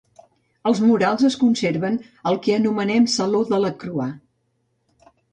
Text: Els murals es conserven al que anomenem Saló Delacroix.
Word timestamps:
Els 0.69 0.79
murals 0.83 1.25
es 1.27 1.35
conserven 1.41 1.99
al 2.31 2.39
que 2.47 2.55
anomenem 2.59 3.05
Saló 3.17 3.41
Delacroix. 3.51 5.11